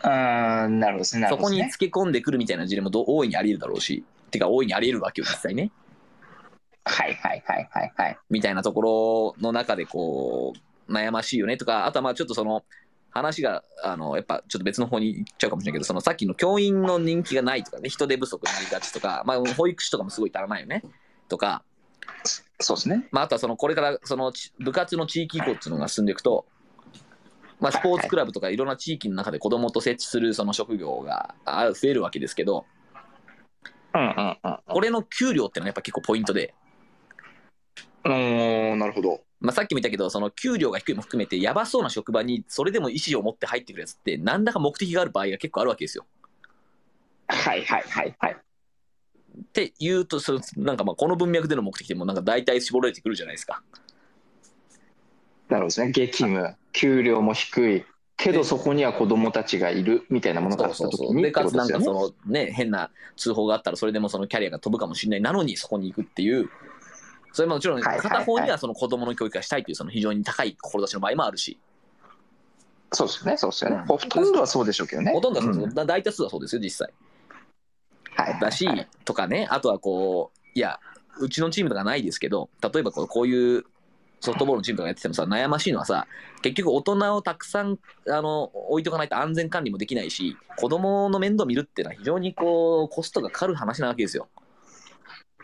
[0.00, 5.70] あーなるほどそこにつけ込んでくるみたいな事例もど大いにあり得るだろうし、てか大いにあり得るわけよ、実際ね。
[6.84, 8.18] はいはいはいはいはい。
[8.28, 10.52] みたいなところの中でこ
[10.88, 12.62] う悩ましいよねとかあとはまあちょっとその
[13.14, 20.82] 話があのやっぱちょっと別の方に行っちゃうかもしれないけどそのさっきの教員の人気がないとかね人手不足になりがちとか、まあ、保育士とかもすごい足らないよね
[21.28, 21.62] とか、
[22.60, 23.08] そうですね。
[23.12, 26.46] まあ、あとはそのこれからそのち部活の地域移行っていうのが進んでいくと、
[27.60, 32.66] まあ、スポーツクラブとかいろんな地域の中で子供と設置するその職業があ増えるわけですけど
[33.94, 36.54] うんうんうんこれの給料ってのはやっぱ結構ポイントで。
[38.04, 39.22] うん、なるほど。
[39.44, 46.06] まあ、さっきも言ったけど、その給料が低いも含めて、やばそうな職場にそれでも意思を持って入ってくるやつって、何らか目的がある場合が結構あるわけですよ。
[47.28, 48.32] はいはいはいはい。
[48.32, 53.62] っていうと、そのなんかまあこの文脈での目的でもなんか大体絞られてくるじゃないですか。
[55.50, 55.90] なるほどですね。
[55.92, 57.84] 激務、給料も低い。
[58.16, 61.54] けどそこには子供たちがいるみたいなものがあった時にで、ってかつ。
[61.54, 66.48] なんかそのね、変な通報があったら、それでもそのキャリアが飛ぶかもしれないなのにそこに行くっていう、
[67.34, 71.58] それももちろん片方にはその子供の教育がしたいというその非常に高い志の場合もあるし、
[72.92, 73.36] そうですよね。
[73.36, 73.76] そうですよね。
[73.76, 75.12] うんほとんどはそうでしょうけどね。
[75.12, 76.92] ほとんどはそうですんだ大多数はそうですよ、実際。
[78.16, 78.68] はいはいだし、
[79.04, 80.78] とかね、あとはこう、いや、
[81.18, 83.64] うちのチームとかないですけど、例えばこうこういう
[84.20, 86.06] ソフトボールのチームとかやっててもさ、悩ましいのはさ、
[86.42, 87.78] 結局大人をたくさん
[88.08, 94.28] あの置いとかないと安全管理もできないし、子供の面倒見るっていうのは非常にこうコストがかかる話なわけですよ。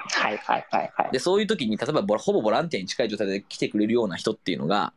[0.09, 1.13] はいはいはいはい。
[1.13, 4.93] で、そういう時に、例えばほぼボランティアに近い状態で来てくれるような人っていうのが、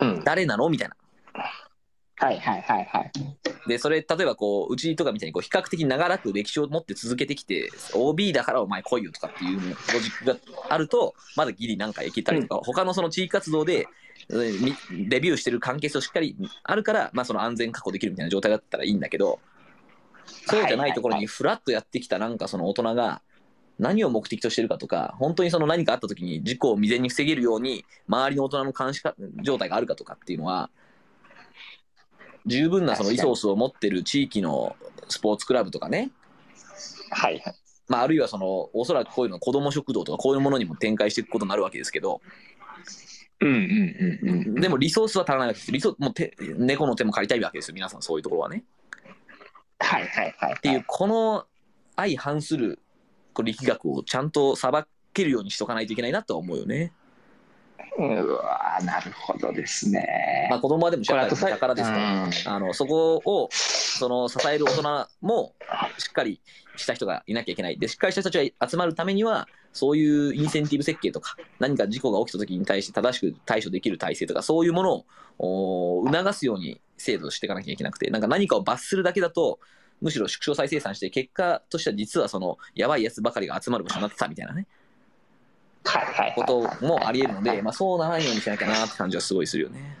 [0.00, 0.22] うん。
[0.24, 0.68] 誰なの？
[0.68, 0.96] みたいな。
[2.16, 3.12] はいはいはいはい。
[3.68, 10.36] で、それ、例えばこう、うちとかみたいにこう比較的長らく歴史を持って続けてきて、OB だからお前来いよとかっていうロジックが
[10.68, 13.86] あると、まだギリなんかいけたりとか、他のその地域活動で、
[14.28, 14.76] み
[15.08, 19.38] レビューしてる関係性としっかりあるから、まあその安全確保できるみたいな状態だったらいいんだけど、
[20.24, 23.22] そうじゃないところにフラッとやってきたなんかその大人が、
[23.82, 30.70] 何を目的としてるかとか、本当にその何かあった時に事故を未然に防げるように、周りの大人の監視か状態があるかとかっていうのは、
[32.46, 34.76] 十分なそのリソースを持ってる地域の
[35.08, 36.10] スポーツクラブとかね、
[37.10, 37.54] はいはい。
[37.88, 42.20] まあ、あるいはその、おそらくこういうの子ども食堂とかこういうものにも展開していくことになるわけですけど、
[43.40, 43.56] うんうん
[44.22, 44.60] うんうん。
[44.60, 45.72] でもリソースは足らないわけです。
[45.72, 48.62] リソもう手猫の手も借りたいわけですよ、皆さんそういうところはね。
[49.80, 50.54] はいはいはい。
[50.56, 51.46] っていう、この
[51.96, 52.78] 相反する
[53.32, 56.92] こう力学をちゃんとさばけるようにしとかないといけないなとは思うよね。
[57.98, 58.02] う
[58.34, 60.48] わーなるほどですね。
[60.50, 65.54] まあ、子供はでも社会の宝ですから、うんあのそこをその支える大人も
[65.98, 66.40] しっかり
[66.76, 67.78] した人がいなきゃいけない。
[67.78, 75.04] で、しっかりした人たちが集まるためには、そういうインセンティブ設計とか、何か事故が起きた時に対して正しく対処できる体制とか、そういうもの
[75.38, 79.60] をお促すように制度していかなきゃいけなくて、なんか何かを罰するだけだと、
[80.02, 84.66] むしろ縮小再生産して、結果としては実はそのやばいやつばかりが集まる場所になってたみたいなね、
[85.84, 89.98] はいはいはいこともあり得るので、まあ、そうならないようにしなきゃなって感じはすごいするよね。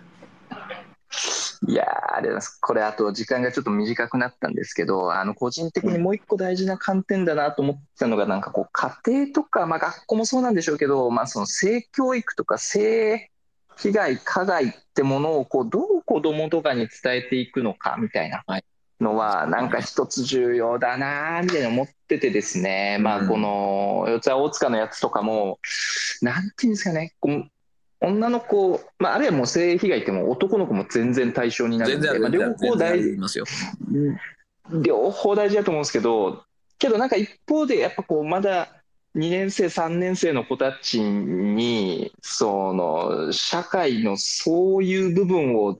[1.68, 2.58] いやーありがとうございます。
[2.60, 13.30] これ、あと時間がちょっと短くなったんですけど、あの個人的にもう一個大事な観点だなと思ったのが、なんかこう、家庭とか、まあ、学校もそうなんでしょうけど、まあ、その性教育とか性
[13.76, 18.64] 被害、加害ってものをこうどう子供とかに伝えていくのかみたいなはい
[19.02, 25.58] のは、なんか一つ重要だなみたいに思っててですね、まあ、この四谷大塚のやつとかも、
[26.22, 27.48] なんていうんですかね、こう
[28.00, 33.16] 女の子、まあ、あるいはもう性被害ってもう男の子も全然対象になるんで、まあ、両方大事。
[34.82, 36.44] 両方大事だと思うんですけど、
[36.78, 38.82] けどなんか一方で、やっぱこう、まだ
[39.14, 45.78] 2年生、3年生の子たちに、その、社会のそういう部分を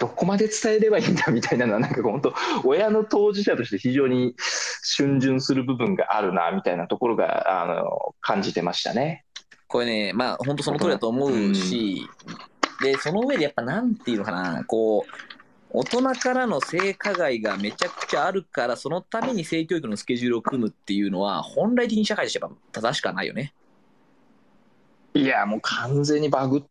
[0.00, 2.34] どこまで伝えればいいんだみたいなのは、なんか本当、
[2.64, 4.34] 親の当事者として非常に
[4.82, 9.26] 逡巡する部分があるな、みたいなところが、あの、感じてましたね。
[9.68, 12.08] これね、まあ、本当その通りだと思うし、
[12.80, 15.10] で、その上でやっぱなんていうのかな、こう、
[15.72, 23.52] 大人からの性加害がめちゃくちゃあるから、そのために性教育のスケジュールを組むっていうのは、本来的に社会としてやっぱ正しくはないよね。
[25.12, 26.62] いや、もう完全にバグっ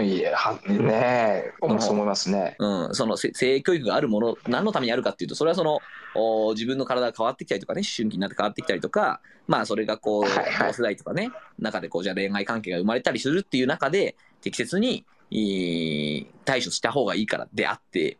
[0.00, 2.56] いや、はねえ、そう思いますね。
[2.58, 5.80] うん、そのせ性教育があるもの、何のためにあるかっていうと、それはその、
[6.14, 18.18] お自分の体が変わってきたりとかね、思春期になって変わってきたりとか、まあ、それがこう、はいはい同世代とかね、中でこう、じゃあ恋愛関係が生まれたりするっていう中で、適切に、いい対処した方がいいからであって、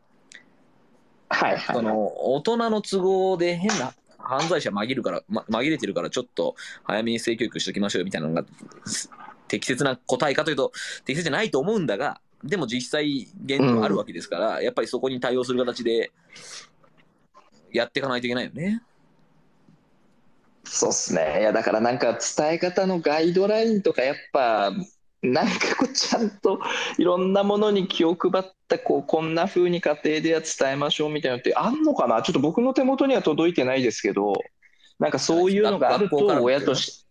[1.29, 1.77] はいはい。
[1.77, 6.55] その、大人の都合で変な犯罪者紛るから、ま、紛れてるから、ちょっと
[6.85, 8.45] 早めに性教育しときましょうよみたいなのが、
[8.87, 9.11] す
[9.53, 10.73] 適切な答えかというと、
[11.05, 16.11] 適切じゃないと思うんだが、でも実際、現状あるわけですから、やっぱりそこに対応する形で、
[17.71, 18.83] やっていかないといけないよね。
[20.65, 21.41] そうっすね。
[21.41, 24.73] いや、だからなんか伝え方のガイドラインとか、やっぱ、
[25.21, 26.61] なんかこう、ちゃんと
[26.99, 32.23] いろんなものに気を配った、こう、こんな風に家庭では伝えましょうみたいなのってあんのかな？
[32.23, 34.33] ちょっと僕の手元には届いてないですけど、
[34.99, 37.02] なんかそういうのがあると親とし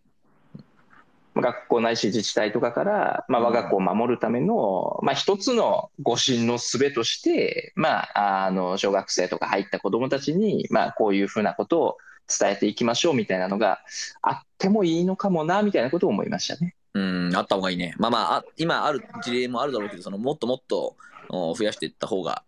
[1.40, 11.96] 学校ないし自治体とかから、まあ、我が子を守るための、まあ、一つの誤信の術として、まあ、あの小学生とか入った子どもたちに、まあ、こういうふうなことを
[12.28, 13.80] 伝えていきましょうみたいなのが
[14.20, 16.74] あってもいいのかもなみたいなことを思いましたね。
[16.94, 17.94] うん、あった方がいいね。
[17.96, 20.96] まあまあ、あ今ある事例もあるだろうけど、そのもっともっと
[21.30, 22.44] お増やしていった方が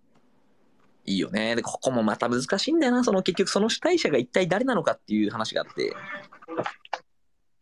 [1.07, 1.57] いいよね。
[1.57, 3.05] で、ここもまた難しいんだよな。
[3.05, 5.97] その結局その主体者が一体誰なのかっていう話があって。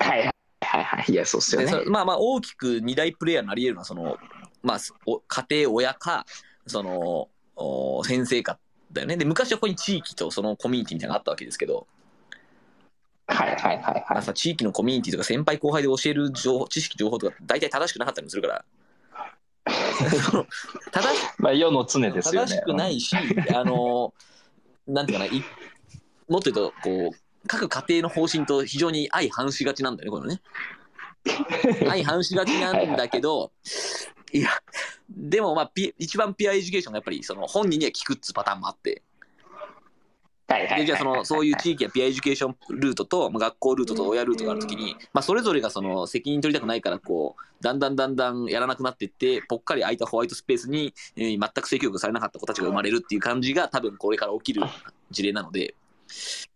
[0.01, 0.42] はい
[0.73, 1.13] はいはいはい。
[1.13, 1.85] いや、そうっすよでね。
[1.85, 4.17] そまあまあ大きく二大プレイヤーになり得るのはその、
[4.63, 6.25] まあ、お家庭親か
[6.67, 8.59] そのお先生か
[8.91, 11.87] だよねで昔はここに地域とそのコミュニティみたいなのがあったわけですけど、
[13.27, 14.07] はいはいはいはい。
[14.09, 18.65] まあさ地域のコミュニティとか先輩後輩で教える情報知識情報とか大体正しくなかったりもするから
[20.91, 22.49] 正しまあ、世の常ですよね。
[22.49, 23.15] 正しくないし、
[23.55, 24.15] あの
[24.87, 25.45] なんていうかない
[26.29, 30.43] もっと言うとこう各家庭の方針と非常に相反しがちなんだよねこれね。
[31.89, 33.53] 相反しがちなんだけど、
[34.33, 34.51] いや、
[35.11, 39.03] でもまあ、ピ一番 peer education がやっぱりその本人には聞くっつうパターンもあって、
[40.49, 54.63] でじゃあそのそういう地域や peer education ルートとまあ学校ルートと親ルートがあるときに、まあ、それぞれがその責任取りたくないからこうだんだんだんだんやらなくなっていってぽっかり空いたホワイトスペースに、えー全く性教育されなかった子たちが生まれるっていう感じが多分これから起きる
[55.11, 55.61] 事例なので。
[55.61, 56.52] はい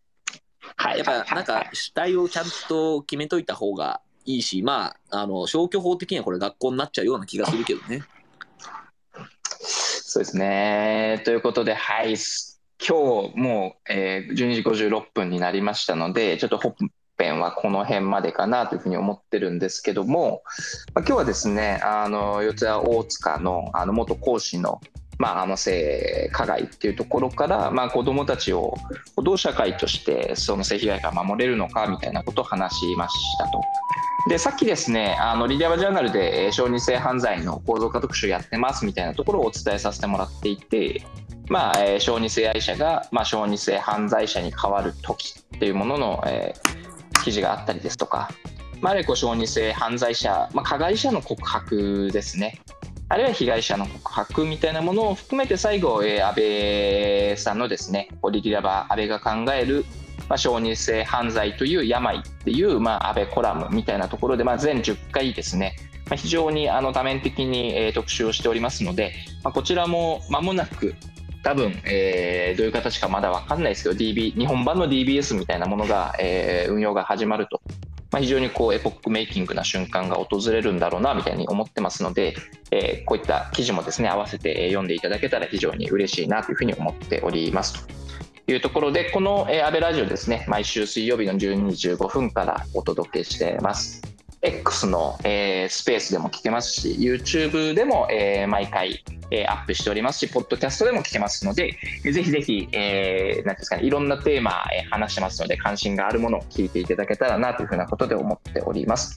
[0.96, 8.02] やっぱなんか主体をちゃんと決めといた方がいいしまああの消去法的にはこれ学校になっちゃうような気がするけどね。
[10.16, 11.20] そうですね。
[11.24, 12.16] ということで、はい。
[12.78, 16.74] 今日もう、えー12時56分になりましたので、ちょっと本
[17.18, 20.42] 編はこの辺までかなというふうに思ってるんですけども、
[20.94, 24.80] まあ、今日はですね、あの、四谷大塚のあの元講師の、
[25.18, 28.74] まあ、あの性加害っていうところから、まあ、子どもたちを
[29.22, 33.60] どう社会としてその性被害から守れるのかみたいなことを話しましたと。
[34.28, 41.02] でさっきですねあのリディアバジャーナルで小児性犯罪の構造化特集やってますみたいなところをお伝えさせてもらっていて、
[41.48, 46.86] まあえー小児性愛者が、まあ、小児性犯罪者に変わる時っていうものの、えー
[47.26, 48.30] 記事があったりですとか、
[48.80, 52.60] まあ、あるいはこ小児性犯罪者、まあ、加害者の告白ですね
[53.08, 56.34] あるいは被害者の告白みたいなものを含めて最後、えー安
[57.30, 59.84] 倍さんのですねこうリディアバ安倍が考える
[60.28, 65.76] まあ、小児性犯罪という病っていう、まあ、安倍コラムみたいなところで、まあ、全10回ですね、
[66.08, 70.94] まあ、非常にあの多面的に、えー特集をしておりますので、まあ、こちらも間もなく
[71.42, 77.60] 多分、えーどういう形かまだ分かんないですけど DB 日本版の DBS みたいなものが、えー運用が始まると、
[78.16, 82.34] まあ、非常にこうエポックメイキングな瞬間が訪れるんだろうなみたいに思ってますので、
[82.70, 88.52] えーこういった記事もですね合わせて読んでいただけたら非常に嬉しいなというふうに思っておりますと。
[88.52, 94.15] いうところで、この、えー、安倍ラジオですね、毎週水曜日の12時15分からお届けしてます。
[94.46, 109.16] X の、えースペースでも聞けますし、YouTube でも、えー毎回、えーアップしておりますし、ポッドキャストでも聞けますので、えーぜひぜひ、えーなんですかね、いろんなテーマ、えー話してますので、関心があるものを聞いていただけたらなというふうなことで思っております。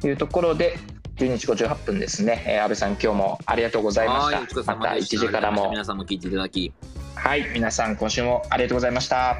[0.00, 0.76] というところで、
[1.16, 4.40] 12時58分ですね、えー安倍さん、今日もありがとうございました。
[4.40, 6.72] また1様でした時からも皆さんも聞いていただき
[7.14, 9.36] はい、皆さん今週もありがとうございました。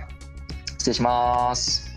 [0.78, 1.91] 失礼します。